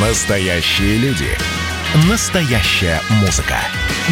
[0.00, 1.26] Настоящие люди.
[2.08, 3.56] Настоящая музыка.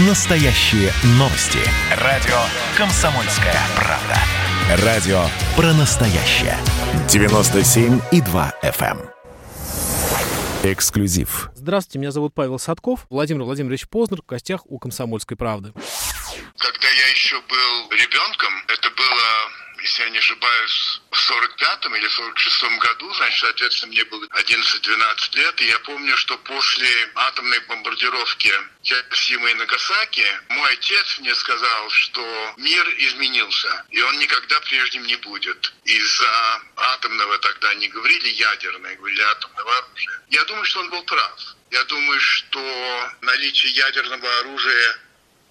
[0.08, 1.60] Настоящие новости.
[2.02, 2.34] Радио
[2.76, 4.84] «Комсомольская правда».
[4.84, 6.58] Радио про настоящее.
[7.06, 8.98] 97,2 FM.
[8.98, 10.72] эм.
[10.72, 11.50] Эксклюзив.
[11.54, 13.06] Здравствуйте, меня зовут Павел Садков.
[13.08, 15.72] Владимир Владимирович Познер в гостях у «Комсомольской правды».
[15.72, 22.78] Когда я еще был ребенком, это было, если я не ошибаюсь, в 45-м или 46-м
[22.80, 28.52] году, значит, соответственно, мне было 11-12 лет, и я помню, что после атомной бомбардировки
[28.82, 35.16] Хиросимы и Нагасаки мой отец мне сказал, что мир изменился, и он никогда прежним не
[35.16, 35.72] будет.
[35.84, 40.22] Из-за атомного тогда не говорили ядерное, говорили атомного оружия.
[40.30, 41.40] Я думаю, что он был прав.
[41.70, 44.98] Я думаю, что наличие ядерного оружия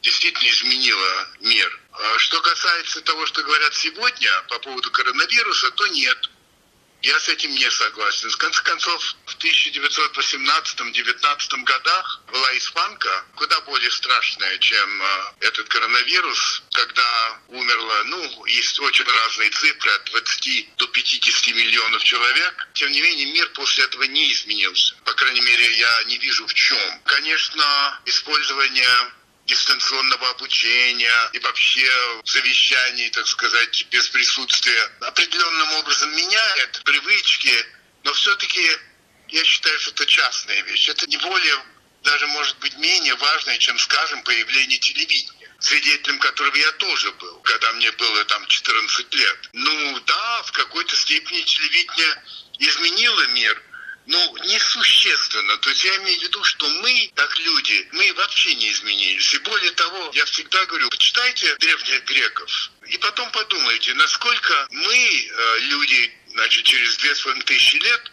[0.01, 1.79] действительно изменила мир.
[1.97, 6.29] А Что касается того, что говорят сегодня по поводу коронавируса, то нет.
[7.05, 8.31] Я с этим не согласен.
[8.31, 15.05] В конце концов, в 1918-19 годах была испанка, куда более страшная, чем э,
[15.41, 22.67] этот коронавирус, когда умерло, ну, есть очень разные цифры, от 20 до 50 миллионов человек.
[22.73, 24.95] Тем не менее, мир после этого не изменился.
[25.05, 27.01] По крайней мере, я не вижу в чем.
[27.03, 29.11] Конечно, использование
[29.45, 31.87] дистанционного обучения и вообще
[32.25, 37.53] завещаний, так сказать, без присутствия определенным образом меняет привычки,
[38.03, 38.77] но все-таки
[39.29, 40.89] я считаю, что это частная вещь.
[40.89, 41.55] Это не более,
[42.03, 47.71] даже может быть менее важное, чем, скажем, появление телевидения свидетелем которого я тоже был, когда
[47.73, 49.49] мне было там 14 лет.
[49.53, 52.23] Ну да, в какой-то степени телевидение
[52.59, 53.63] изменило мир,
[54.07, 55.57] ну, несущественно.
[55.57, 59.33] То есть я имею в виду, что мы, как люди, мы вообще не изменились.
[59.33, 62.71] И более того, я всегда говорю, почитайте древних греков.
[62.87, 68.11] И потом подумайте, насколько мы, э, люди, значит, через две с половиной тысячи лет,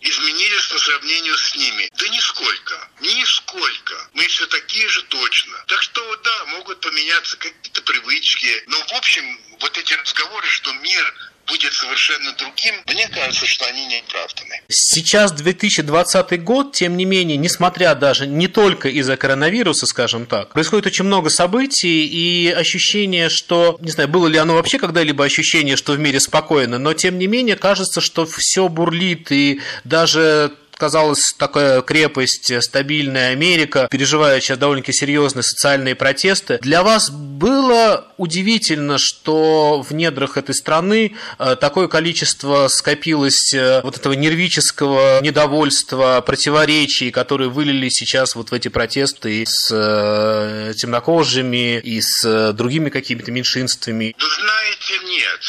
[0.00, 1.90] изменились по сравнению с ними.
[1.92, 2.90] Да нисколько.
[3.00, 4.10] Нисколько.
[4.14, 5.62] Мы все такие же точно.
[5.66, 8.48] Так что, да, могут поменяться какие-то привычки.
[8.68, 9.22] Но, в общем,
[9.60, 11.14] вот эти разговоры, что мир
[11.46, 14.62] будет совершенно другим, мне кажется, что они не оправданы.
[14.68, 20.86] Сейчас 2020 год, тем не менее, несмотря даже не только из-за коронавируса, скажем так, происходит
[20.86, 25.92] очень много событий и ощущение, что, не знаю, было ли оно вообще когда-либо ощущение, что
[25.92, 31.82] в мире спокойно, но тем не менее кажется, что все бурлит и даже казалось, такая
[31.82, 36.58] крепость, стабильная Америка, переживая сейчас довольно-таки серьезные социальные протесты.
[36.62, 43.96] Для вас было удивительно, что в недрах этой страны э, такое количество скопилось э, вот
[43.96, 52.00] этого нервического недовольства, противоречий, которые вылили сейчас вот в эти протесты с э, темнокожими, и
[52.02, 54.14] с другими какими-то меньшинствами?
[54.18, 55.40] Знаете, нет.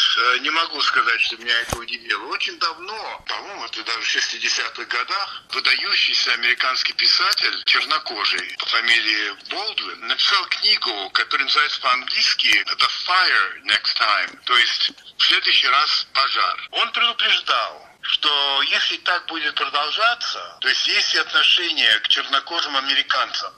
[0.44, 2.24] Не могу сказать, что меня это удивило.
[2.28, 10.08] Очень давно, по-моему, это даже в 60-х годах, выдающийся американский писатель, чернокожий, по фамилии Болдуин,
[10.08, 16.68] написал книгу, которая называется по-английски «The Fire Next Time», то есть «В следующий раз пожар».
[16.72, 23.54] Он предупреждал, что если так будет продолжаться, то есть если отношение к чернокожим американцам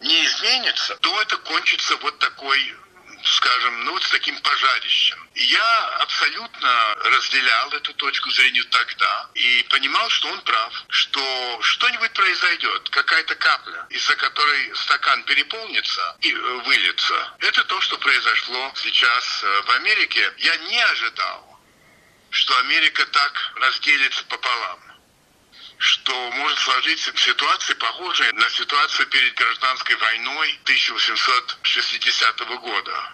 [0.00, 2.76] не изменится, то это кончится вот такой
[3.24, 5.28] скажем, ну вот с таким пожарищем.
[5.34, 12.88] Я абсолютно разделял эту точку зрения тогда и понимал, что он прав, что что-нибудь произойдет,
[12.90, 17.34] какая-то капля, из-за которой стакан переполнится и выльется.
[17.38, 20.32] Это то, что произошло сейчас э, в Америке.
[20.38, 21.60] Я не ожидал,
[22.30, 24.89] что Америка так разделится пополам
[25.80, 33.12] что может сложиться ситуация, похожая на ситуацию перед гражданской войной 1860 года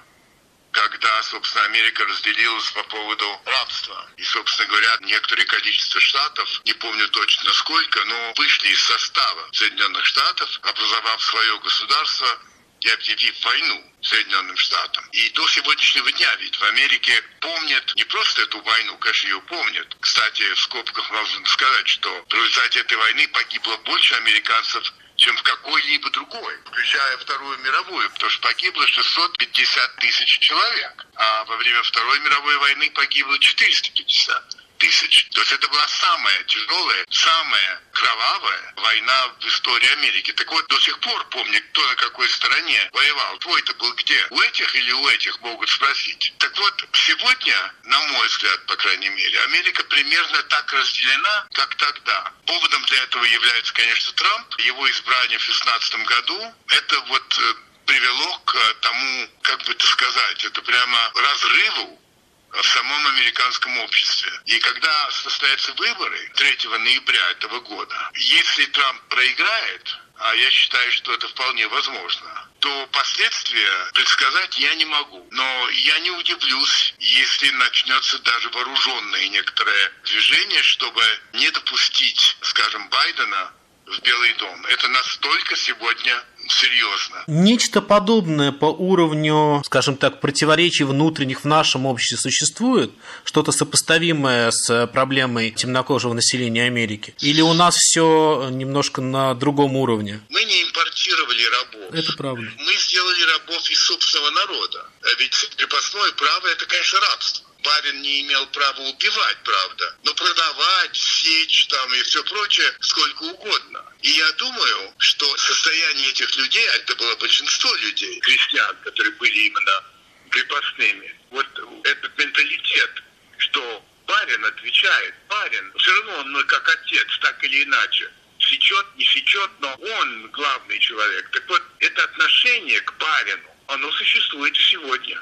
[0.77, 4.11] когда, собственно, Америка разделилась по поводу рабства.
[4.19, 10.05] И, собственно говоря, некоторое количество штатов, не помню точно сколько, но вышли из состава Соединенных
[10.05, 12.39] Штатов, образовав свое государство
[12.81, 15.05] и объявив войну Соединенным Штатам.
[15.13, 19.97] И до сегодняшнего дня ведь в Америке помнят не просто эту войну, конечно, ее помнят.
[20.01, 25.43] Кстати, в скобках можно сказать, что в результате этой войны погибло больше американцев, чем в
[25.43, 32.21] какой-либо другой, включая Вторую мировую, потому что погибло 650 тысяч человек, а во время Второй
[32.21, 35.29] мировой войны погибло 450 тысяч.
[35.33, 40.33] То есть это была самая тяжелая, самая кровавая война в истории Америки.
[40.33, 43.39] Так вот, до сих пор помню, кто на какой стороне воевал.
[43.39, 44.27] Твой-то был где?
[44.31, 46.33] У этих или у этих могут спросить.
[46.39, 52.33] Так вот, сегодня, на мой взгляд, по крайней мере, Америка примерно так разделена, как тогда.
[52.47, 54.59] Поводом для этого является, конечно, Трамп.
[54.61, 56.55] Его избрание в 2016 году.
[56.69, 57.55] Это вот э,
[57.87, 62.06] привело к тому, как бы это сказать, это прямо разрыву
[62.53, 64.31] в самом американском обществе.
[64.47, 71.13] И когда состоятся выборы 3 ноября этого года, если Трамп проиграет, а я считаю, что
[71.13, 75.27] это вполне возможно, то последствия предсказать я не могу.
[75.31, 81.03] Но я не удивлюсь, если начнется даже вооруженное некоторое движение, чтобы
[81.35, 83.53] не допустить, скажем, Байдена
[83.87, 84.67] в Белый дом.
[84.67, 87.25] Это настолько сегодня серьезно.
[87.27, 92.91] Нечто подобное по уровню, скажем так, противоречий внутренних в нашем обществе существует?
[93.25, 97.15] Что-то сопоставимое с проблемой темнокожего населения Америки?
[97.21, 100.21] Или у нас все немножко на другом уровне?
[100.29, 101.95] Мы не импортировали рабов.
[101.95, 102.47] Это правда.
[102.59, 104.87] Мы сделали рабов из собственного народа.
[105.03, 110.97] А ведь крепостное право– это, конечно, рабство барин не имел права убивать, правда, но продавать,
[110.97, 113.85] сечь там и все прочее сколько угодно.
[114.03, 119.39] И я думаю, что состояние этих людей, а это было большинство людей, крестьян, которые были
[119.39, 119.85] именно
[120.31, 121.47] крепостными, вот
[121.85, 123.03] этот менталитет,
[123.39, 128.09] что барин отвечает, барин, все равно он как отец, так или иначе,
[128.39, 131.29] сечет, не сечет, но он главный человек.
[131.33, 135.19] Так вот, это отношение к барину, оно существует и сегодня.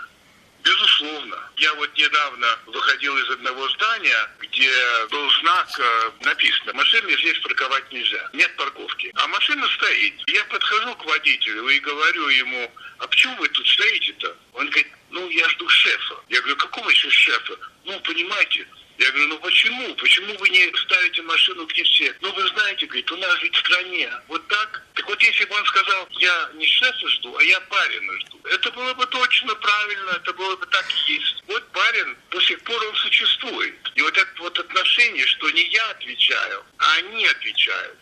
[0.65, 1.37] Безусловно.
[1.57, 4.71] Я вот недавно выходил из одного здания, где
[5.11, 9.13] был знак, э, написано, машины здесь парковать нельзя, нет парковки.
[9.15, 10.15] А машина стоит.
[10.27, 14.35] Я подхожу к водителю и говорю ему, а почему вы тут стоите-то?
[14.55, 16.17] Он говорит, ну я жду шефа.
[16.31, 17.59] Я говорю, какого еще шефа?
[17.85, 18.67] Ну, понимаете,
[18.99, 19.95] я говорю, ну почему?
[19.97, 22.15] Почему вы не ставите машину где все?
[22.21, 24.11] Ну вы знаете, говорит, у нас ведь в стране.
[24.29, 24.83] Вот так?
[24.95, 28.41] Так вот если бы он сказал, я не шефа жду, а я барина жду.
[28.45, 31.43] Это было бы точно правильно, это было бы так и есть.
[31.49, 33.75] Вот барин, до сих пор он существует.
[33.97, 37.99] И вот это вот отношение, что не я отвечаю, а они отвечают.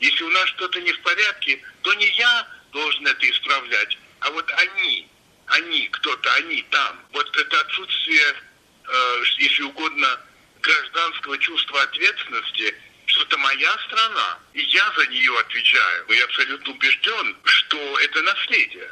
[0.00, 4.50] Если у нас что-то не в порядке, то не я должен это исправлять, а вот
[4.56, 5.08] они,
[5.46, 7.00] они, кто-то, они там.
[7.12, 8.34] Вот это отсутствие,
[8.86, 10.20] э, если угодно,
[10.64, 12.74] гражданского чувства ответственности,
[13.06, 16.06] что это моя страна, и я за нее отвечаю.
[16.08, 18.90] Я абсолютно убежден, что это наследие.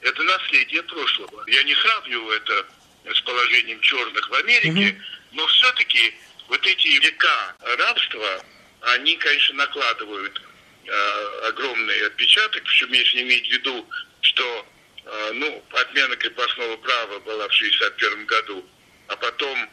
[0.00, 1.44] Это наследие прошлого.
[1.48, 2.66] Я не сравниваю это
[3.14, 5.00] с положением черных в Америке,
[5.32, 6.14] но все-таки
[6.48, 8.44] вот эти века рабства,
[8.82, 10.40] они, конечно, накладывают
[10.84, 13.88] э, огромный отпечаток, причем если иметь в виду,
[14.20, 14.66] что
[15.04, 18.66] э, ну, отмена крепостного права была в 1961 году,
[19.08, 19.68] а потом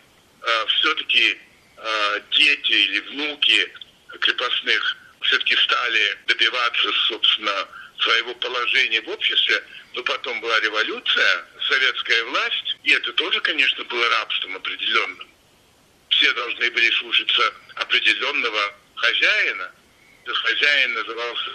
[0.68, 1.38] все-таки
[1.78, 3.74] а, дети или внуки
[4.20, 7.68] крепостных все-таки стали добиваться, собственно,
[8.00, 9.64] своего положения в обществе,
[9.94, 15.28] но потом была революция, советская власть, и это тоже, конечно, было рабством определенным.
[16.10, 19.72] Все должны были слушаться определенного хозяина.
[20.24, 21.52] Этот хозяин назывался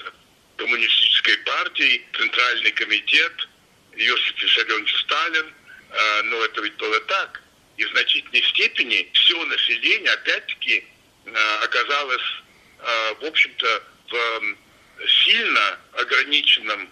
[0.56, 3.48] коммунистической партией, Центральный комитет,
[3.96, 5.54] Иосиф Виссарионович Сталин.
[5.90, 7.43] А, но это ведь было так
[7.76, 10.84] и в значительной степени все население, опять-таки,
[11.26, 12.42] э, оказалось,
[12.78, 14.56] э, в общем-то, в
[15.24, 16.88] сильно ограниченном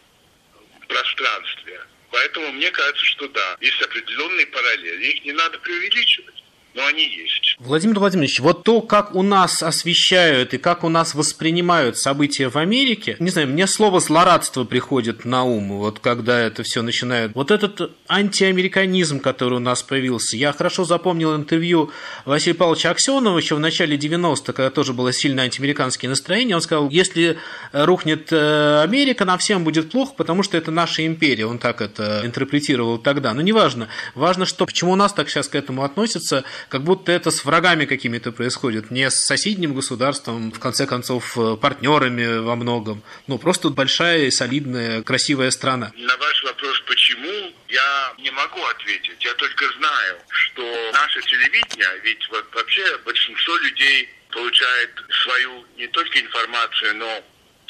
[0.88, 1.80] пространстве.
[2.10, 6.41] Поэтому мне кажется, что да, есть определенные параллели, их не надо преувеличивать
[6.74, 7.56] но они есть.
[7.58, 12.56] Владимир Владимирович, вот то, как у нас освещают и как у нас воспринимают события в
[12.56, 17.34] Америке, не знаю, мне слово злорадство приходит на ум, вот когда это все начинает.
[17.34, 20.36] Вот этот антиамериканизм, который у нас появился.
[20.36, 21.90] Я хорошо запомнил интервью
[22.24, 26.54] Василия Павловича Аксенова еще в начале 90-х, когда тоже было сильно антиамериканские настроения.
[26.54, 27.38] Он сказал, если
[27.72, 31.46] рухнет э, Америка, нам всем будет плохо, потому что это наша империя.
[31.46, 33.34] Он так это интерпретировал тогда.
[33.34, 33.88] Но неважно.
[34.14, 37.84] Важно, что почему у нас так сейчас к этому относятся как будто это с врагами
[37.84, 43.02] какими-то происходит, не с соседним государством, в конце концов, э, партнерами во многом.
[43.26, 45.92] Ну, просто большая, солидная, красивая страна.
[45.96, 49.24] На ваш вопрос, почему, я не могу ответить.
[49.24, 54.90] Я только знаю, что наше телевидение, ведь вот вообще большинство людей получает
[55.22, 57.22] свою не только информацию, но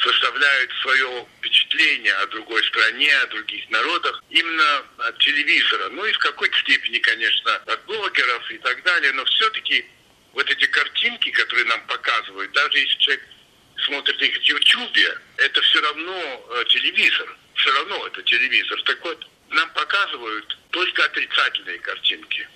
[0.03, 5.89] составляют свое впечатление о другой стране, о других народах именно от телевизора.
[5.91, 9.85] Ну и в какой-то степени, конечно, от блогеров и так далее, но все-таки
[10.33, 13.29] вот эти картинки, которые нам показывают, даже если человек
[13.85, 17.37] смотрит их в Ютьюбе, это все равно э, телевизор.
[17.55, 18.83] Все равно это телевизор.
[18.83, 22.49] Так вот, нам показывают только отрицательные картинки.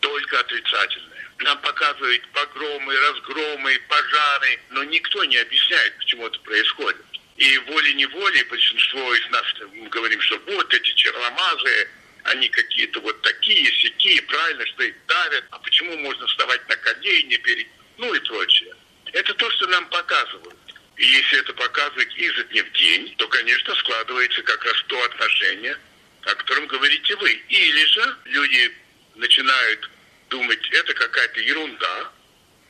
[0.00, 7.00] Только отрицательные нам показывают погромы, разгромы, пожары, но никто не объясняет, почему это происходит.
[7.36, 11.88] И волей-неволей большинство из нас мы говорим, что вот эти черномазы,
[12.24, 17.36] они какие-то вот такие, сякие, правильно, что их давят, а почему можно вставать на колени
[17.36, 17.66] перед,
[17.96, 18.74] ну и прочее.
[19.12, 20.56] Это то, что нам показывают.
[20.96, 25.78] И если это показывать изо дня в день, то, конечно, складывается как раз то отношение,
[26.22, 27.30] о котором говорите вы.
[27.48, 28.76] Или же люди
[29.14, 29.88] начинают
[30.28, 32.12] думать, это какая-то ерунда,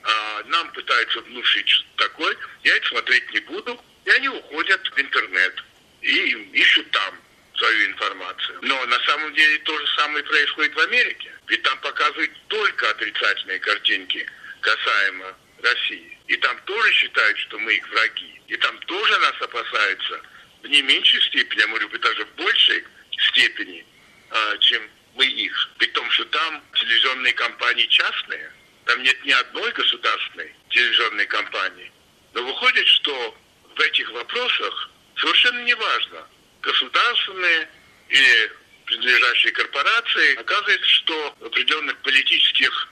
[0.03, 5.01] а нам пытаются внушить что-то такое, я это смотреть не буду, и они уходят в
[5.01, 5.65] интернет
[6.03, 7.15] и ищут там
[7.57, 8.59] свою информацию.
[8.63, 11.31] Но на самом деле то же самое происходит в Америке.
[11.49, 14.25] Ведь там показывают только отрицательные картинки
[14.61, 16.19] касаемо России.
[16.29, 18.41] И там тоже считают, что мы их враги.
[18.47, 20.23] И там тоже нас опасаются
[20.63, 22.85] в не меньшей степени, а может быть даже в большей
[23.19, 23.85] степени,
[24.31, 24.83] а, чем
[25.19, 25.71] мы их.
[25.79, 28.53] При том, что там телевизионные компании частные,
[28.87, 31.93] там нет ни одной государственной телевизионной компании.
[32.33, 33.37] Но выходит, что
[33.77, 36.27] в этих вопросах совершенно неважно,
[36.63, 37.69] государственные
[38.09, 38.53] или
[38.87, 42.89] принадлежащие корпорации, оказывается, что в определенных политических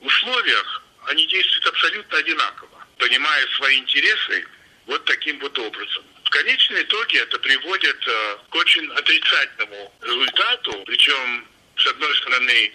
[0.00, 4.46] условиях они действуют абсолютно одинаково, понимая свои интересы
[4.86, 6.04] вот таким вот образом.
[6.24, 11.48] В конечном итоге это приводит э, к очень отрицательному результату, причем,
[11.80, 12.72] с одной стороны,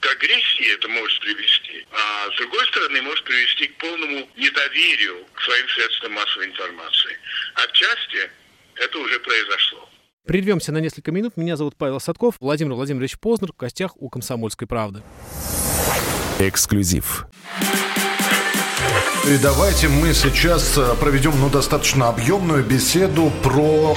[0.00, 5.40] к агрессии это может привести, а с другой стороны может привести к полному недоверию к
[5.42, 7.18] своим средствам массовой информации.
[7.54, 8.30] Отчасти
[8.76, 9.88] это уже произошло.
[10.26, 11.36] Прервемся на несколько минут.
[11.36, 15.02] Меня зовут Павел Садков, Владимир Владимирович Познер в гостях у «Комсомольской правды».
[16.38, 17.26] Эксклюзив.
[19.26, 23.96] И давайте мы сейчас э, проведем ну, достаточно объемную беседу про...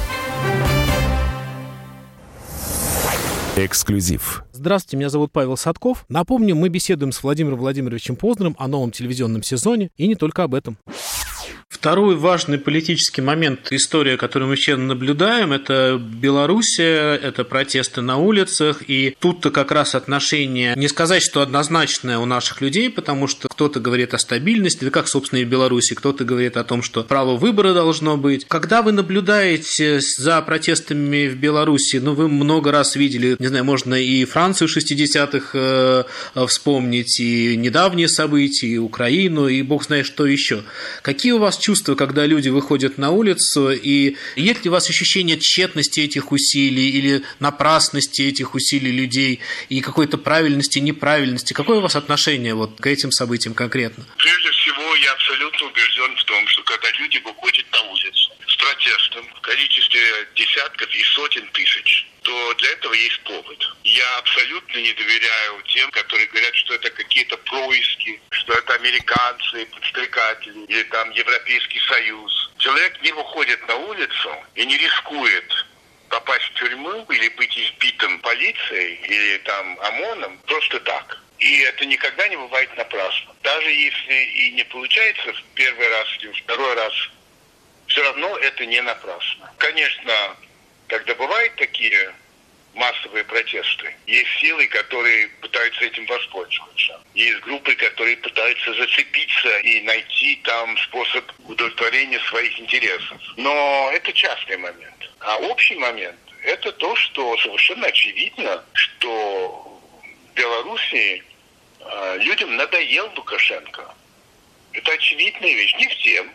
[3.65, 4.43] Эксклюзив.
[4.53, 6.05] Здравствуйте, меня зовут Павел Садков.
[6.09, 10.55] Напомню, мы беседуем с Владимиром Владимировичем Познером о новом телевизионном сезоне и не только об
[10.55, 10.77] этом.
[11.71, 18.83] Второй важный политический момент, история, которую мы сейчас наблюдаем, это Белоруссия, это протесты на улицах,
[18.89, 23.79] и тут-то как раз отношение, не сказать, что однозначное у наших людей, потому что кто-то
[23.79, 27.37] говорит о стабильности, да как, собственно, и в Беларуси, кто-то говорит о том, что право
[27.37, 28.45] выбора должно быть.
[28.49, 33.95] Когда вы наблюдаете за протестами в Беларуси, ну, вы много раз видели, не знаю, можно
[33.95, 36.03] и Францию 60-х э,
[36.47, 40.63] вспомнить, и недавние события, и Украину, и бог знает что еще.
[41.01, 45.37] Какие у вас чувство, когда люди выходят на улицу, и есть ли у вас ощущение
[45.37, 49.39] тщетности этих усилий или напрасности этих усилий людей
[49.69, 51.53] и какой-то правильности, неправильности?
[51.53, 54.05] Какое у вас отношение вот к этим событиям конкретно?
[54.17, 59.25] Прежде всего, я абсолютно убежден в том, что когда люди выходят на улицу с протестом
[59.35, 60.01] в количестве
[60.35, 63.75] десятков и сотен тысяч, то для этого есть повод.
[63.83, 70.65] Я абсолютно не доверяю тем, которые говорят, что это какие-то происки, что это американцы, подстрекатели,
[70.65, 72.51] или там Европейский Союз.
[72.57, 75.65] Человек не выходит на улицу и не рискует
[76.09, 81.17] попасть в тюрьму или быть избитым полицией или там ОМОНом просто так.
[81.39, 83.33] И это никогда не бывает напрасно.
[83.41, 86.93] Даже если и не получается в первый раз или в второй раз,
[87.87, 89.51] все равно это не напрасно.
[89.57, 90.37] Конечно,
[90.91, 92.13] когда бывают такие
[92.73, 93.95] массовые протесты.
[94.07, 97.01] Есть силы, которые пытаются этим воспользоваться.
[97.13, 103.17] Есть группы, которые пытаются зацепиться и найти там способ удовлетворения своих интересов.
[103.37, 105.09] Но это частный момент.
[105.21, 111.23] А общий момент– это то, что совершенно очевидно, что в Белоруссии
[111.79, 113.95] э, людям надоел Лукашенко.
[114.73, 115.73] Это очевидная вещь.
[115.75, 116.31] Не всем,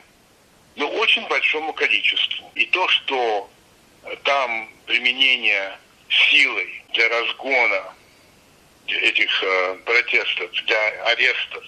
[0.76, 2.50] но очень большому количеству.
[2.54, 3.50] И то, что
[4.24, 7.82] там применение силой для разгона
[8.86, 11.64] этих э, протестов, для арестов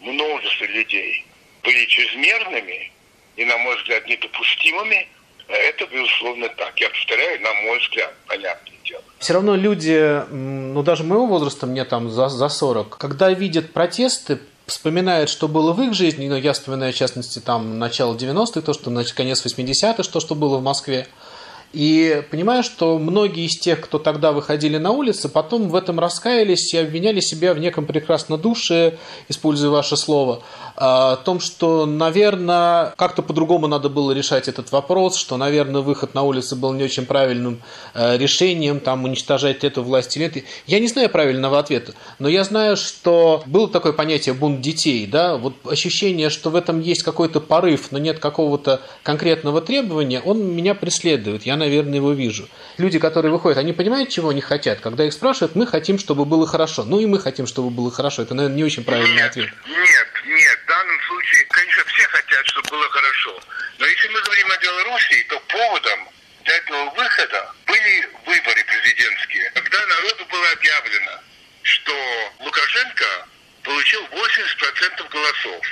[0.00, 1.26] множества людей
[1.62, 2.92] были чрезмерными
[3.36, 5.08] и, на мой взгляд, недопустимыми,
[5.48, 6.78] это, безусловно, так.
[6.78, 9.02] Я повторяю, на мой взгляд, понятное дело.
[9.18, 14.40] Все равно люди, ну даже моего возраста, мне там за, за 40, когда видят протесты,
[14.66, 18.74] вспоминают, что было в их жизни, ну, я вспоминаю, в частности, там, начало 90-х, то,
[18.74, 21.08] что, значит, конец 80-х, то, что было в Москве,
[21.72, 26.72] и понимаю, что многие из тех, кто тогда выходили на улицы, потом в этом раскаялись
[26.72, 28.96] и обвиняли себя в неком прекрасно душе,
[29.28, 30.42] используя ваше слово,
[30.76, 36.22] о том, что, наверное, как-то по-другому надо было решать этот вопрос, что, наверное, выход на
[36.22, 37.60] улицы был не очень правильным
[37.94, 40.40] э, решением, там, уничтожать эту власть или это.
[40.66, 45.36] Я не знаю правильного ответа, но я знаю, что было такое понятие бунт детей, да,
[45.36, 50.74] вот ощущение, что в этом есть какой-то порыв, но нет какого-то конкретного требования, он меня
[50.74, 51.44] преследует.
[51.44, 52.48] Я наверное, его вижу.
[52.78, 54.80] Люди, которые выходят, они понимают, чего они хотят.
[54.80, 56.84] Когда их спрашивают, мы хотим, чтобы было хорошо.
[56.84, 58.22] Ну и мы хотим, чтобы было хорошо.
[58.22, 59.50] Это, наверное, не очень правильный нет, ответ.
[59.66, 60.58] Нет, нет.
[60.64, 63.40] В данном случае, конечно, все хотят, чтобы было хорошо.
[63.78, 66.08] Но если мы говорим о Белоруссии, то поводом
[66.44, 71.20] для этого выхода были выборы президентские, когда народу было объявлено,
[71.62, 71.92] что
[72.40, 73.28] Лукашенко
[73.62, 75.66] получил 80% голосов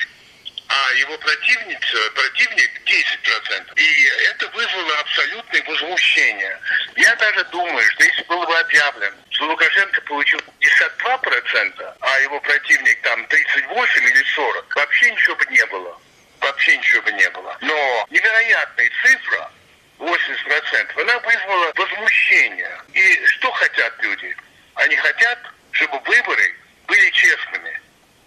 [0.69, 3.73] а его противница, противник 10%.
[3.77, 6.61] И это вызвало абсолютное возмущение.
[6.97, 13.01] Я даже думаю, что если было бы объявлено, что Лукашенко получил 52%, а его противник
[13.03, 16.01] там 38 или 40, вообще ничего бы не было.
[16.41, 17.57] Вообще ничего бы не было.
[17.61, 19.51] Но невероятная цифра,
[19.99, 22.81] 80%, она вызвала возмущение.
[22.93, 24.37] И что хотят люди?
[24.75, 25.39] Они хотят,
[25.73, 26.55] чтобы выборы
[26.87, 27.81] были честными.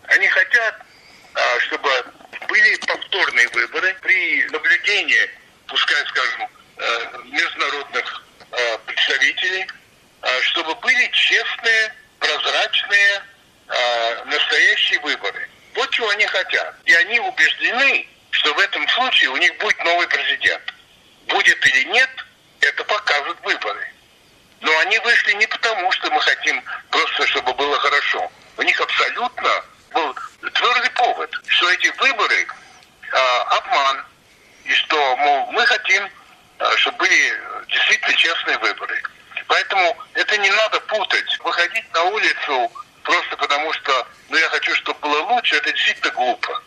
[0.08, 0.75] Они хотят,
[1.36, 1.89] а, чтобы
[2.60, 5.30] были повторные выборы при наблюдении,
[5.68, 9.68] пускай, скажем, э, международных э, представителей,
[10.22, 13.24] э, чтобы были честные, прозрачные,
[14.25, 15.48] настоящие выборы.
[15.75, 16.75] Вот чего они хотят.
[16.86, 20.74] И они убеждены, что в этом случае у них будет новый президент.
[21.28, 22.10] Будет или нет,
[22.62, 23.94] это покажут выборы.
[24.62, 28.32] Но они вышли не потому, что мы хотим просто, чтобы было хорошо.
[28.58, 29.63] У них абсолютно
[29.94, 32.48] был твердый повод, что эти выборы
[33.12, 33.17] э,
[33.58, 34.05] обман,
[34.65, 36.03] и что, мол, мы хотим,
[36.60, 37.34] э, чтобы были
[37.67, 39.01] действительно честные выборы.
[39.48, 41.39] Поэтому это не надо путать.
[41.39, 42.72] Выходить на улицу
[43.03, 46.63] просто потому, что ну, я хочу, чтобы было лучше, это действительно глупо.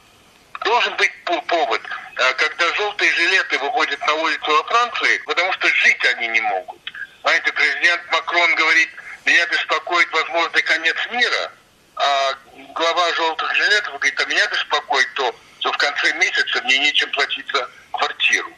[0.65, 1.81] Должен быть повод,
[2.15, 6.79] когда желтые жилеты выходят на улицу во Франции, потому что жить они не могут.
[7.23, 8.89] Знаете, президент Макрон говорит,
[9.25, 11.53] меня беспокоит возможный конец мира–
[12.03, 12.35] а
[12.75, 17.47] глава желтых жилетов говорит, а меня беспокоит то, что в конце месяца мне нечем платить
[17.53, 18.53] за квартиру.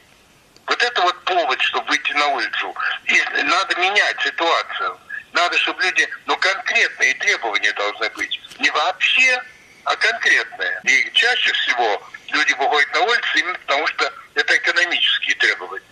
[0.66, 2.74] Вот это вот повод, чтобы выйти на улицу.
[3.04, 4.98] И надо менять ситуацию.
[5.32, 8.40] Надо, чтобы люди, ну, конкретные требования должны быть.
[8.58, 9.42] Не вообще,
[9.84, 10.80] а конкретные.
[10.84, 15.84] И чаще всего люди выходят на улицу именно потому, что это экономические требования.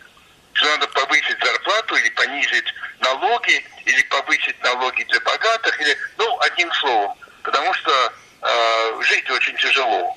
[0.55, 6.73] Что надо повысить зарплату или понизить налоги, или повысить налоги для богатых, или, ну, одним
[6.75, 10.17] словом, потому что э, жить очень тяжело.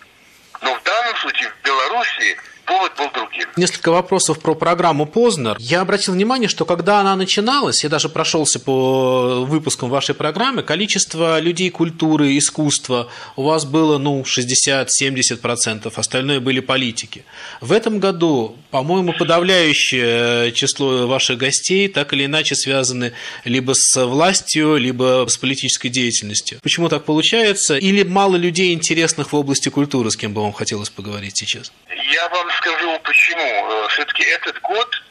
[0.61, 3.47] Но в данном случае в Беларуси повод был другим.
[3.55, 5.55] Несколько вопросов про программу «Познер».
[5.59, 11.39] Я обратил внимание, что когда она начиналась, я даже прошелся по выпускам вашей программы, количество
[11.39, 17.23] людей культуры, искусства у вас было, ну, 60-70%, остальное были политики.
[17.61, 24.77] В этом году, по-моему, подавляющее число ваших гостей так или иначе связаны либо с властью,
[24.77, 26.59] либо с политической деятельностью.
[26.61, 27.77] Почему так получается?
[27.77, 31.71] Или мало людей интересных в области культуры, с кем бы вам хотелось поговорить сейчас?
[32.11, 33.71] Я вам скажу почему.
[33.71, 35.03] Э, Все-таки этот год,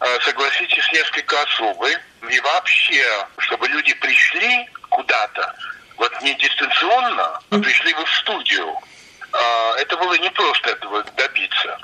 [0.00, 1.96] э, согласитесь, несколько особый.
[2.28, 3.04] И вообще,
[3.38, 5.54] чтобы люди пришли куда-то,
[5.96, 8.78] вот не дистанционно, а пришли в студию,
[9.32, 11.78] э, это было не просто этого добиться.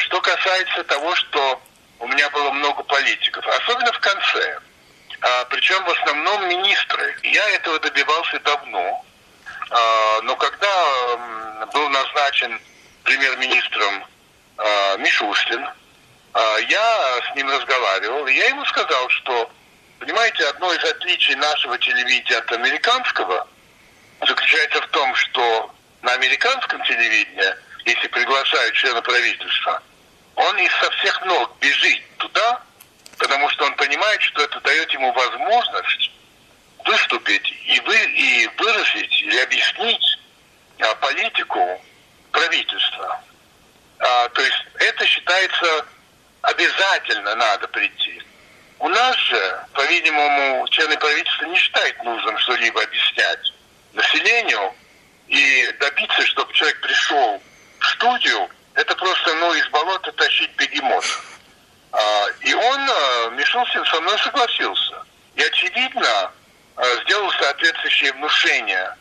[0.00, 1.62] Что касается того, что
[1.98, 4.58] у меня было много политиков, особенно в конце,
[5.48, 7.16] причем в основном министры.
[7.22, 9.02] Я этого добивался давно,
[10.24, 11.16] но когда
[11.72, 12.60] был назначен
[13.06, 14.04] премьер-министром
[14.58, 15.64] э, Мишустин.
[16.34, 19.50] Э, я с ним разговаривал, и я ему сказал, что,
[19.98, 23.48] понимаете, одно из отличий нашего телевидения от американского
[24.26, 25.70] заключается в том, что
[26.02, 29.82] на американском телевидении, если приглашают члена правительства,
[30.34, 32.60] он из со всех ног бежит туда,
[33.18, 36.10] потому что он понимает, что это дает ему возможность
[36.84, 40.18] выступить и, вы, и выразить или объяснить
[40.80, 41.80] а, политику
[42.36, 43.20] правительства.
[43.98, 45.86] А, то есть это считается
[46.42, 48.22] обязательно надо прийти.
[48.78, 53.52] У нас же, по-видимому, члены правительства не считают нужным что-либо объяснять
[53.94, 54.74] населению
[55.28, 57.42] и добиться, чтобы человек пришел
[57.80, 61.04] в студию, это просто, ну, из болота тащить бегемот.
[61.92, 65.02] А, и он, а, Мишустин, со мной согласился.
[65.36, 66.32] И, очевидно,
[66.76, 68.94] а, сделал соответствующее внушение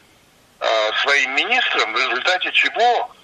[0.62, 3.15] а, своим министрам, в результате чего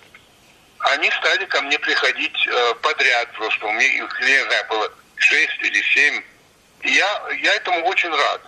[0.82, 3.66] они стали ко мне приходить э, подряд просто.
[3.66, 6.24] У меня их, не знаю, было шесть или семь.
[6.82, 8.42] И я, я этому очень рад.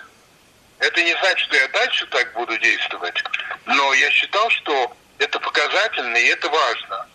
[0.80, 3.24] Это не значит, что я дальше так буду действовать,
[3.65, 7.08] но я считал, что это показательно и это важно.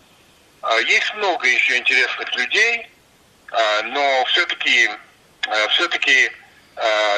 [0.61, 2.89] А, есть много еще интересных людей,
[3.51, 4.89] а, но все-таки
[5.47, 6.31] а, все-таки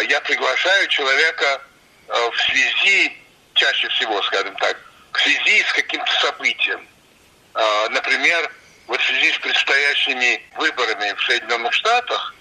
[0.07, 1.61] я приглашаю человека
[2.07, 3.15] в связи,
[3.53, 4.75] чаще всего, скажем так,
[5.11, 6.87] в связи с каким-то событием.
[7.53, 8.51] А, например,
[8.87, 12.33] вот в связи с предстоящими выборами в Соединенных Штатах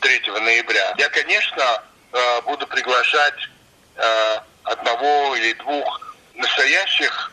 [0.00, 3.48] 3 ноября, я, конечно, а, буду приглашать
[3.96, 7.32] а, одного или двух настоящих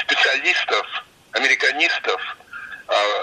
[0.00, 0.86] специалистов,
[1.32, 2.20] американистов,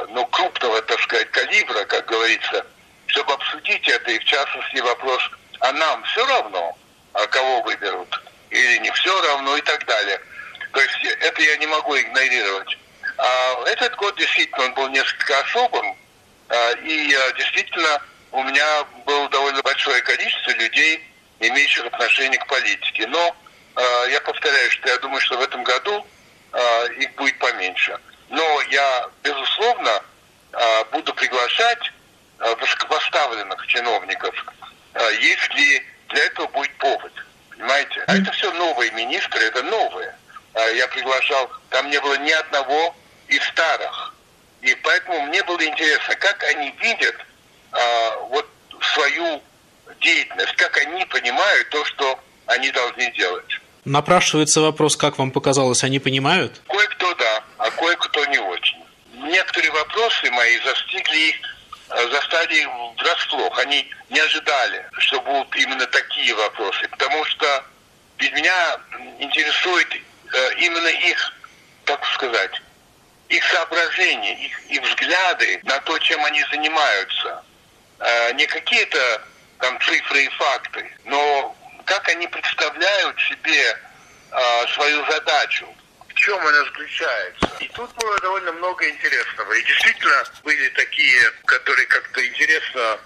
[0.09, 2.65] ну, крупного, так сказать, калибра, как говорится,
[3.07, 5.21] чтобы обсудить это, и в частности вопрос,
[5.61, 6.77] а нам все равно,
[7.13, 10.19] а кого выберут, или не все равно и так далее.
[10.73, 12.77] То есть это я не могу игнорировать.
[13.17, 15.95] А этот год действительно он был несколько особым,
[16.49, 21.03] а, и а, действительно у меня было довольно большое количество людей,
[21.39, 23.07] имеющих отношение к политике.
[23.07, 23.35] Но
[23.75, 26.05] а, я повторяю, что я думаю, что в этом году
[26.97, 27.97] их будет поменьше.
[28.29, 30.03] Но я, безусловно,
[30.91, 31.91] буду приглашать
[32.37, 34.35] высокопоставленных чиновников,
[35.19, 37.11] если для этого будет повод.
[37.49, 38.03] Понимаете?
[38.05, 40.15] А это все новые министры, это новые.
[40.75, 42.95] Я приглашал, там не было ни одного
[43.27, 44.13] из старых.
[44.61, 47.15] И поэтому мне было интересно, как они видят
[47.71, 48.47] а, вот
[48.93, 49.41] свою
[49.99, 53.59] деятельность, как они понимают то, что они должны делать.
[53.85, 56.61] Напрашивается вопрос, как вам показалось, они понимают?
[56.67, 58.81] Кое-кто да, а кое-кто не очень.
[59.13, 61.35] Некоторые вопросы мои застигли их,
[61.89, 63.59] а, застали их врасплох.
[63.59, 67.65] Они не ожидали, что будут именно такие вопросы, потому что
[68.17, 68.79] ведь меня
[69.19, 71.33] интересует э, именно их,
[71.83, 72.61] как сказать,
[73.33, 77.43] их соображения, их, их взгляды на то, чем они занимаются.
[77.99, 79.21] Э, не какие-то
[79.59, 83.79] там цифры и факты, но как они представляют себе
[84.31, 85.67] э, свою задачу,
[86.07, 87.51] в чем она заключается.
[87.59, 89.53] И тут было довольно много интересного.
[89.53, 92.99] И действительно были такие, которые как-то интересно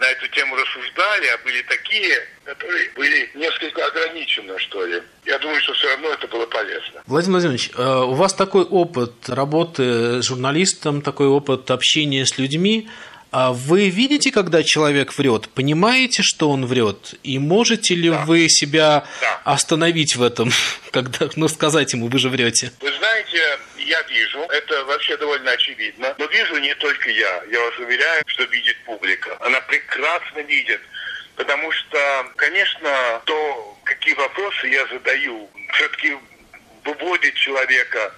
[0.00, 5.02] на эту тему рассуждали, а были такие, которые были несколько ограничены, что ли.
[5.26, 7.02] Я думаю, что все равно это было полезно.
[7.06, 12.88] Владимир Владимирович, э, у вас такой опыт работы журналистом, такой опыт общения с людьми.
[13.32, 18.24] А вы видите, когда человек врет, понимаете, что он врет, и можете ли да.
[18.24, 19.40] вы себя да.
[19.44, 20.50] остановить в этом,
[20.90, 22.72] когда, ну, сказать ему, вы же врете?
[22.80, 27.42] Вы знаете, я вижу, это вообще довольно очевидно, но вижу не только я.
[27.52, 29.36] Я вас уверяю, что видит публика.
[29.40, 30.80] Она прекрасно видит,
[31.36, 36.16] потому что, конечно, то, какие вопросы я задаю, все-таки
[36.84, 38.12] выводит человека,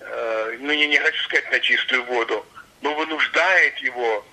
[0.00, 2.46] э, ну, я не хочу сказать на чистую воду,
[2.80, 4.24] но вынуждает его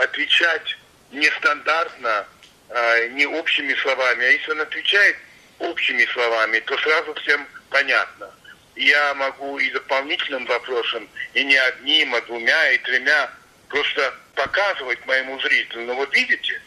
[0.00, 0.78] отвечать
[1.10, 2.26] нестандартно,
[2.68, 4.24] э, не общими словами.
[4.24, 5.16] А если он отвечает
[5.58, 8.30] общими словами, то сразу всем понятно
[8.78, 13.30] я могу и дополнительным вопросом, и не одним, а двумя, и тремя,
[13.68, 15.84] просто показывать моему зрителю.
[15.86, 16.60] Но вот видите,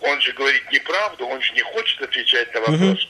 [0.00, 3.08] он же говорит неправду, он же не хочет отвечать на вопрос.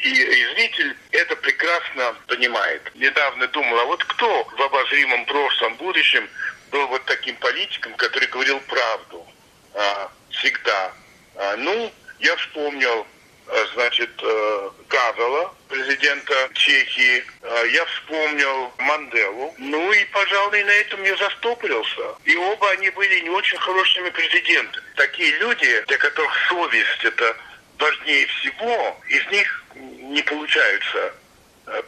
[0.00, 2.82] И, и зритель это прекрасно понимает.
[2.94, 6.28] Недавно думал, а вот кто в обозримом прошлом, будущем
[6.74, 9.26] был вот таким политиком, который говорил правду
[9.74, 10.92] а, всегда?
[11.36, 13.06] А, ну, я вспомнил
[13.46, 17.24] Э, значит, э, Гавела, президента Чехии.
[17.42, 19.54] Э, я вспомнил Манделу.
[19.58, 22.14] Ну и, пожалуй, на этом я застопорился.
[22.24, 24.82] И оба они были не очень хорошими президентами.
[24.96, 27.36] Такие люди, для которых совесть это
[27.78, 31.14] важнее всего, из них не получаются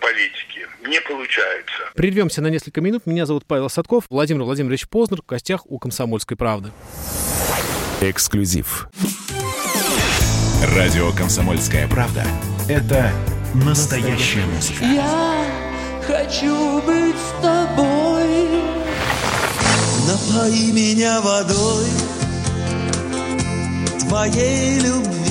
[0.01, 0.67] политики.
[0.87, 1.73] Не получается.
[1.95, 3.07] Прервемся на несколько минут.
[3.07, 4.05] Меня зовут Павел Садков.
[4.11, 6.71] Владимир Владимирович Познер в гостях у «Комсомольской правды».
[8.01, 8.89] Эксклюзив.
[10.75, 12.25] Радио «Комсомольская правда»—
[12.69, 13.13] это
[13.55, 14.85] настоящая музыка.
[14.85, 15.45] Я
[16.07, 18.63] хочу быть с тобой.
[20.07, 21.87] Напои меня водой
[24.09, 25.26] твоей любви.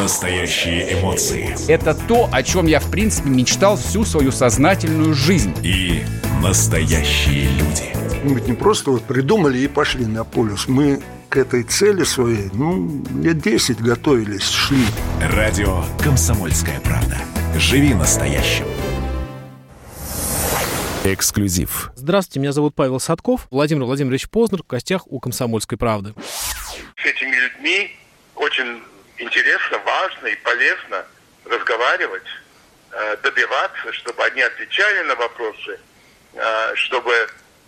[0.00, 1.54] Настоящие эмоции.
[1.70, 5.54] Это то, о чем я, в принципе, мечтал всю свою сознательную жизнь.
[5.62, 6.02] И
[6.42, 7.94] Настоящие люди.
[8.24, 10.68] Мы ведь не просто вот придумали и пошли на полюс.
[10.68, 14.86] Мы к этой цели своей, ну, лет 10 готовились, шли.
[15.20, 17.18] Радио «Комсомольская правда».
[17.58, 18.64] Живи настоящим.
[21.04, 21.92] Эксклюзив.
[21.94, 23.48] Здравствуйте, меня зовут Павел Садков.
[23.50, 26.14] Владимир Владимирович Познер в гостях у «Комсомольской правды».
[26.96, 27.90] С этими людьми
[28.34, 28.80] очень
[29.20, 31.06] интересно, важно и полезно
[31.44, 32.26] разговаривать,
[32.92, 35.78] э, добиваться, чтобы они отвечали на вопросы–
[36.36, 37.12] а, чтобы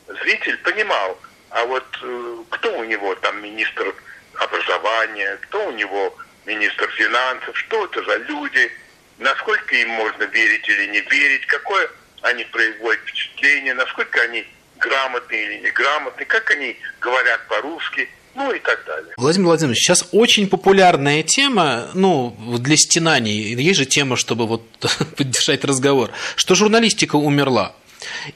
[0.07, 1.19] зритель понимал,
[1.51, 3.95] а вот э, кто у него там министр
[4.37, 8.71] образования, кто у него министр финансов, что это за люди,
[9.19, 11.91] насколько им можно верить или не верить, какое
[12.23, 18.85] они производят впечатление, насколько они грамотные или неграмотные, как они говорят по-русски, ну и так
[18.87, 19.14] далее.
[19.16, 24.62] Владимир Владимирович, сейчас очень популярная тема, ну, для стенаний, есть же тема, чтобы вот
[25.16, 27.75] поддержать разговор, что журналистика умерла.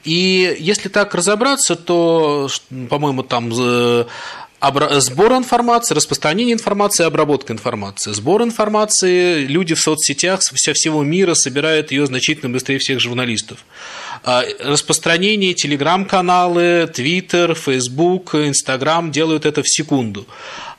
[0.03, 2.47] И если так разобраться, то,
[2.89, 3.51] по-моему, там
[4.59, 8.11] Сбор информации, распространение информации, обработка информации.
[8.11, 13.59] Сбор информации, люди в соцсетях со всего мира собирают ее значительно быстрее всех журналистов.
[14.23, 20.25] А, Распространение, телеграм-каналы, твиттер, фейсбук, инстаграм делают это в секунду.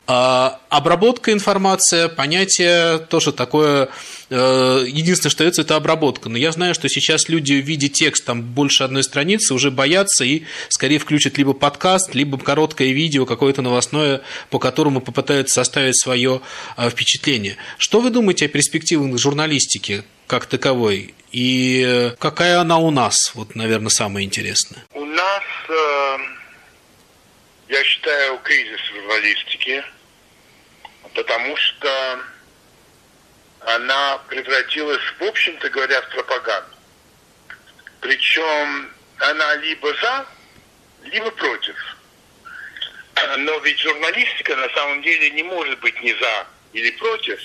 [0.09, 3.91] А, Обработка информации, понятие тоже такое,
[4.31, 6.29] единственное, что это, это обработка.
[6.29, 10.25] Но я знаю, что сейчас люди в виде текста, там больше одной страницы, уже боятся
[10.25, 16.41] и скорее включат либо подкаст, либо короткое видео, какое-то новостное, по которому попытаются составить свое
[16.77, 17.57] э, впечатление.
[17.79, 21.14] Что вы думаете о перспективах журналистики как таковой?
[21.33, 23.33] И э, какая она у нас?
[23.35, 24.85] Вот, наверное, самое интересное.
[24.93, 26.19] У нас, э,
[27.69, 29.83] я считаю, кризис журналистики,
[31.14, 32.19] потому что
[33.74, 36.76] она превратилась, в общем-то говоря, в пропаганду.
[38.00, 40.26] Причем она либо за,
[41.04, 41.76] либо против.
[43.38, 47.40] Но ведь журналистика на самом деле не может быть ни за или против.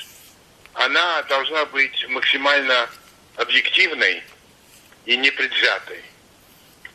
[0.75, 2.89] Она должна быть максимально
[3.35, 4.23] объективной
[5.05, 6.03] и непредвзятой.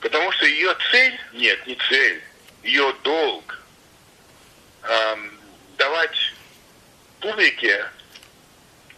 [0.01, 2.23] Потому что ее цель, нет, не цель,
[2.63, 3.61] ее долг
[4.85, 5.39] эм,
[5.77, 6.33] давать
[7.21, 7.91] публике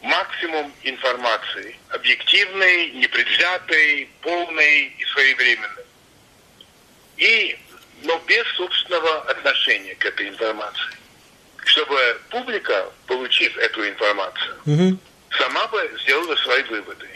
[0.02, 5.84] максимум информации, объективной, непредвзятой, полной и своевременной.
[7.16, 7.58] И,
[8.02, 10.96] но без собственного отношения к этой информации.
[11.64, 14.98] Чтобы публика, получив эту информацию,
[15.36, 17.08] сама бы сделала свои выводы.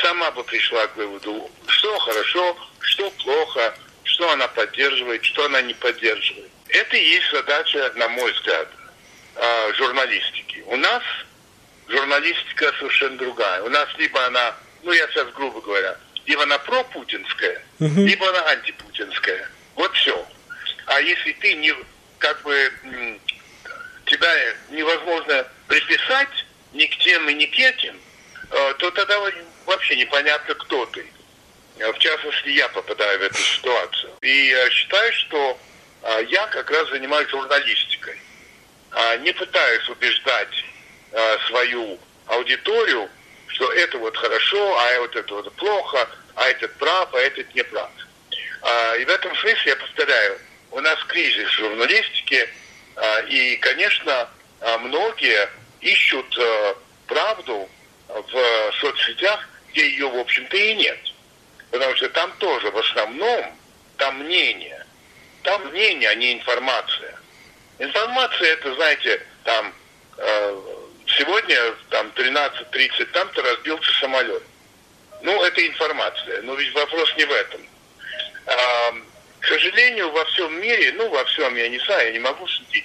[0.00, 5.74] Сама бы пришла к выводу, что хорошо, что плохо, что она поддерживает, что она не
[5.74, 6.50] поддерживает.
[6.68, 8.68] Это и есть задача, на мой взгляд,
[9.36, 10.62] а, журналистики.
[10.66, 11.02] У нас
[11.88, 13.62] журналистика совершенно другая.
[13.62, 18.06] У нас либо она, ну я сейчас грубо говоря, либо она пропутинская, Мгм.
[18.06, 19.48] либо она антипутинская.
[19.74, 20.26] Вот все.
[20.86, 21.74] А если ты не,
[22.18, 22.72] как бы,
[24.06, 24.34] тебя
[24.70, 27.98] невозможно приписать ни к тем и ни к этим,
[28.50, 29.18] э, то тогда
[29.66, 31.06] вообще непонятно, кто ты.
[31.78, 34.12] Э, В частности, я попадаю в эту ситуацию.
[34.22, 35.58] И считаю, что
[36.02, 38.18] э, я как раз занимаюсь журналистикой.
[38.90, 40.64] А, Не пытаюсь убеждать
[41.14, 43.08] э, свою аудиторию,
[43.46, 47.62] что это вот хорошо, а вот это вот плохо, а этот прав, а этот не
[47.62, 47.90] прав.
[48.62, 50.38] А, И в этом смысле я повторяю,
[50.72, 52.48] у нас кризис журналистики,
[52.96, 54.28] а, и, конечно,
[54.60, 55.48] а, многие
[55.80, 56.74] ищут э,
[57.06, 57.68] правду
[58.08, 60.98] в соцсетях, где ее, в общем-то, и нет.
[61.70, 63.54] Потому что там тоже в основном,
[63.98, 64.86] там мнение.
[65.42, 67.18] Там мнение, а не информация.
[67.78, 69.74] Информация это, знаете, там
[70.16, 70.60] э,
[71.18, 74.42] сегодня там 13.30 там-то разбился самолет.
[75.22, 76.42] Ну, это информация.
[76.42, 77.60] Но ведь вопрос не в этом.
[78.46, 78.94] А,
[79.40, 82.84] к сожалению, во всем мире, ну, во всем, я не знаю, я не могу судить,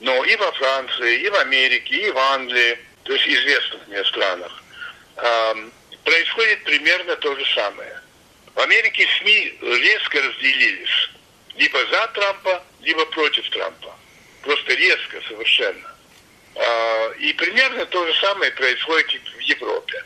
[0.00, 4.62] но и во Франции, и в Америке, и в Англии, то есть известных мне странах,
[5.16, 5.56] а,
[6.04, 8.00] происходит примерно то же самое.
[8.54, 11.10] В Америке СМИ резко разделились.
[11.56, 13.94] Либо за Трампа, либо против Трампа.
[14.42, 15.91] Просто резко совершенно.
[16.54, 20.04] А, И примерно то же самое происходит в Европе.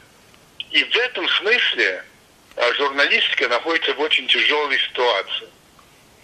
[0.71, 2.05] И в этом смысле
[2.57, 5.49] а, журналистика находится в очень тяжелой ситуации.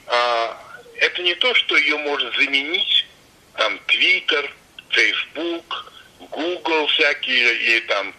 [0.07, 0.59] А,
[0.97, 3.07] Это не то, что ее может заменить
[3.57, 4.55] там Твиттер,
[4.91, 5.93] Фейсбук,
[6.31, 8.15] Google всякие и там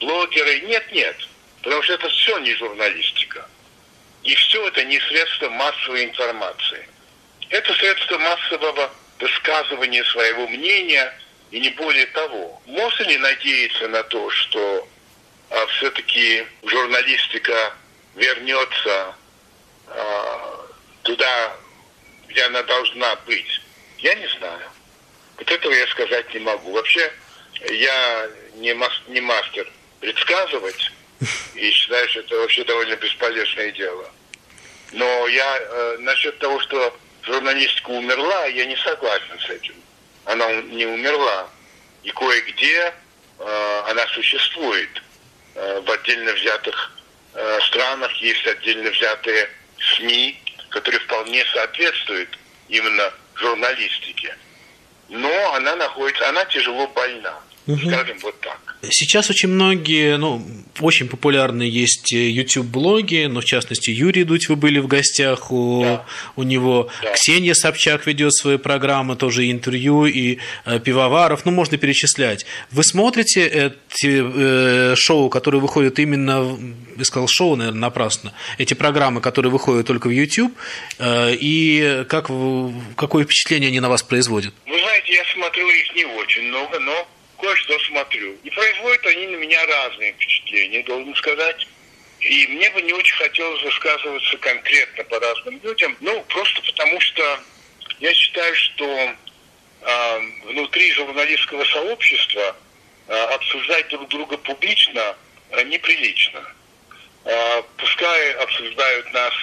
[0.00, 0.60] блогеры.
[0.60, 1.16] Нет, нет.
[1.62, 3.46] Потому что это все не журналистика.
[4.22, 6.88] И все это не средство массовой информации.
[7.50, 11.12] Это средство массового высказывания своего мнения
[11.50, 12.60] и не более того.
[12.66, 14.88] Можно ли надеяться на то, что
[15.50, 17.74] а, все-таки журналистика
[18.14, 19.14] вернется
[19.88, 20.66] а,
[21.02, 21.56] туда,
[22.28, 23.60] где она должна быть?
[23.98, 24.68] Я не знаю.
[25.38, 26.72] Вот этого я сказать не могу.
[26.72, 27.12] Вообще,
[27.70, 30.90] я не, мас- не мастер предсказывать
[31.54, 34.10] и считаю, что это вообще довольно бесполезное дело.
[34.92, 36.96] Но я э, насчет того, что
[37.26, 39.74] журналистика умерла, я не согласен с этим.
[40.24, 41.48] Она не умерла.
[42.02, 42.94] И кое-где
[43.38, 45.02] э, она существует.
[45.54, 46.92] Э, в отдельно взятых
[47.34, 49.50] э, странах есть отдельно взятые
[49.96, 54.36] СМИ, которые вполне соответствуют именно журналистике.
[55.08, 57.38] Но она находится, она тяжело больна.
[57.66, 58.60] Скажем вот так.
[58.90, 60.46] Сейчас очень многие, ну,
[60.80, 66.04] очень популярные есть YouTube-блоги, но в частности Юрий Дудь, вы были в гостях у, Да.
[66.36, 67.12] у него, Да.
[67.14, 72.46] Ксения Собчак ведет свои программы, тоже интервью, и э, Пивоваров, ну, можно перечислять.
[72.70, 74.22] Вы смотрите эти
[74.92, 76.56] э, шоу, которые выходят именно,
[76.96, 80.52] я сказал шоу, наверное, напрасно, эти программы, которые выходят только в YouTube,
[80.98, 82.30] э, и как,
[82.96, 84.54] какое впечатление они на вас производят?
[84.66, 88.36] Вы знаете, я смотрю их не очень много, но кое-что смотрю.
[88.42, 91.66] И производят они на меня разные впечатления, должен сказать.
[92.20, 97.40] И мне бы не очень хотелось высказываться конкретно по разным людям, ну, просто потому что
[98.00, 99.14] я считаю, что
[99.82, 102.56] а, внутри журналистского сообщества
[103.08, 105.16] а, обсуждать друг друга публично
[105.50, 106.42] а, неприлично.
[107.24, 109.34] А, пускай обсуждают нас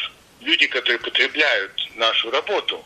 [0.41, 2.83] люди, которые потребляют нашу работу,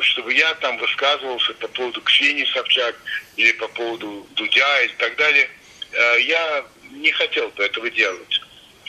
[0.00, 2.96] чтобы я там высказывался по поводу Ксении Собчак
[3.36, 5.50] или по поводу Дудя и так далее,
[5.92, 8.40] а, я не хотел бы этого делать.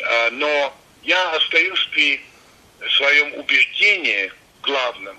[0.01, 2.21] А, но я остаюсь при
[2.97, 5.17] своем убеждении главном,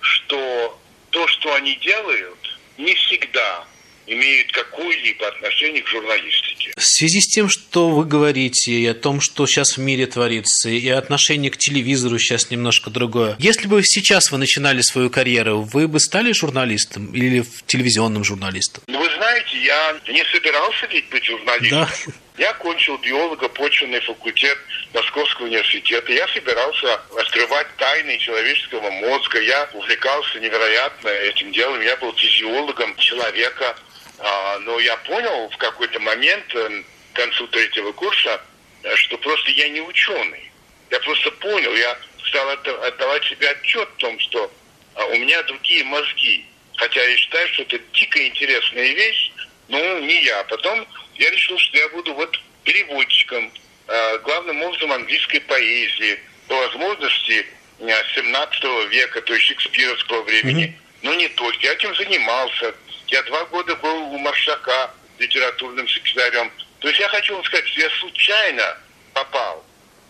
[0.00, 3.66] что то, что они делают, не всегда
[4.06, 6.72] имеет какое-либо отношение к журналистике.
[6.76, 10.68] В связи с тем, что вы говорите, и о том, что сейчас в мире творится,
[10.68, 13.36] и отношение к телевизору сейчас немножко другое.
[13.38, 18.82] Если бы сейчас вы начинали свою карьеру, вы бы стали журналистом или телевизионным журналистом?
[18.86, 21.86] Ну, Вы знаете, я не собирался ведь быть журналистом.
[22.06, 22.12] Да.
[22.38, 24.56] Я окончил биолого-почвенный факультет
[24.94, 26.12] Московского университета.
[26.12, 29.38] Я собирался открывать тайны человеческого мозга.
[29.40, 31.80] Я увлекался невероятно этим делом.
[31.82, 33.76] Я был физиологом человека.
[34.22, 36.82] А, Но я понял в какой-то момент, э,
[37.12, 38.40] к концу третьего курса,
[38.84, 40.50] э, что просто я не ученый.
[40.90, 44.52] Я просто понял, я стал отда- отдавать себе отчет в том, что
[44.94, 46.44] а, у меня другие мозги.
[46.76, 49.32] Хотя я считаю, что это дико интересная вещь,
[49.68, 50.44] но не я.
[50.44, 53.50] Потом я решил, что я буду вот переводчиком,
[53.88, 57.46] а, главным образом английской поэзии, по возможности
[57.80, 60.78] а, 17 века, то есть шекспировского времени.
[61.02, 61.58] Но не только.
[61.66, 62.74] Я этим занимался.
[63.12, 66.50] Я два года был у Маршака литературным секретарем.
[66.78, 68.78] То есть я хочу вам сказать, что я случайно
[69.12, 69.62] попал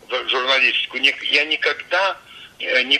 [0.09, 0.99] в журналистику.
[0.99, 2.17] Я никогда
[2.61, 2.99] э, не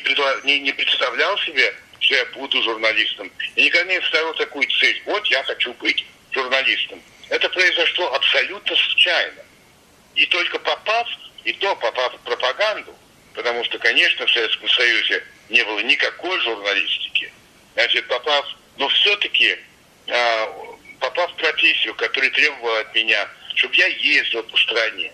[0.73, 3.31] представлял себе, что я буду журналистом.
[3.55, 5.01] Я никогда не ставил такую цель.
[5.07, 7.01] Вот я хочу быть журналистом.
[7.29, 9.43] Это произошло абсолютно случайно.
[10.17, 11.07] И только попав,
[11.45, 12.93] и то попав в пропаганду,
[13.35, 17.33] потому что, конечно, в Советском Союзе не было никакой журналистики.
[17.75, 18.45] Значит, попав,
[18.79, 19.59] но все-таки
[21.01, 25.13] попав в профессию, которая требовала от меня, чтобы я ездил по стране,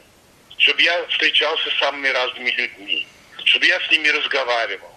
[0.59, 3.07] чтобы я встречался с самыми разными людьми,
[3.45, 4.91] чтобы я с ними разговаривал,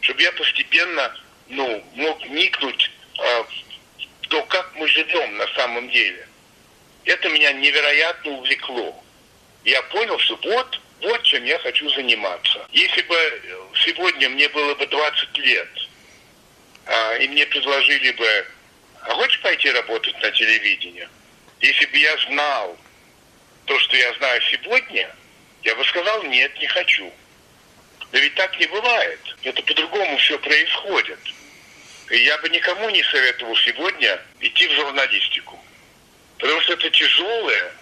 [0.00, 1.14] чтобы я постепенно
[1.48, 3.44] ну, мог вникнуть э,
[4.22, 6.26] в то, как мы живем на самом деле.
[7.04, 9.04] Это меня невероятно увлекло.
[9.64, 12.66] Я понял, что вот, вот чем я хочу заниматься.
[12.72, 13.42] Если бы
[13.84, 15.68] сегодня мне было бы 20 лет,
[16.86, 18.46] а, и мне предложили бы,
[19.06, 21.08] а хочешь пойти работать на телевидении?
[21.60, 22.76] Если бы я знал
[23.64, 25.14] то, что я знаю сегодня,
[25.62, 27.12] я бы сказал, нет, не хочу.
[28.12, 29.20] Но ведь так не бывает.
[29.42, 31.18] Это по-другому все происходит.
[32.10, 35.58] И я бы никому не советовал сегодня идти в журналистику.
[36.38, 37.72] Потому что это тяжелая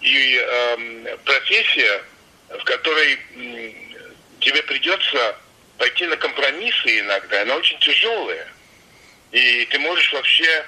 [0.00, 2.02] и эм, профессия,
[2.48, 3.74] в которой м,
[4.40, 5.36] тебе придется
[5.76, 7.42] пойти на компромиссы иногда.
[7.42, 8.46] Она очень тяжелая.
[9.32, 10.64] И ты можешь вообще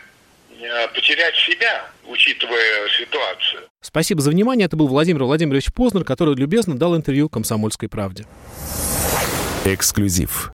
[0.61, 3.69] э, потерять себя, учитывая ситуацию.
[3.81, 4.67] Спасибо за внимание.
[4.67, 8.27] Это был Владимир Владимирович Познер, который любезно дал интервью «Комсомольской правде».
[9.65, 10.51] Эксклюзив.